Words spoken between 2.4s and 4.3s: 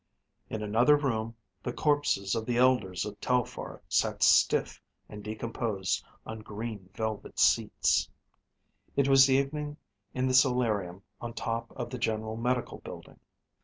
the elders of Telphar sat